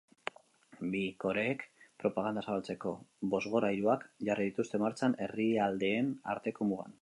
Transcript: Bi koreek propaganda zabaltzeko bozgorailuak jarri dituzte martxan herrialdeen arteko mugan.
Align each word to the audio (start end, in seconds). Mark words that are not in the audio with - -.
Bi 0.93 1.01
koreek 1.23 1.61
propaganda 2.03 2.43
zabaltzeko 2.45 2.95
bozgorailuak 3.35 4.07
jarri 4.31 4.49
dituzte 4.51 4.81
martxan 4.87 5.19
herrialdeen 5.27 6.11
arteko 6.37 6.71
mugan. 6.73 6.89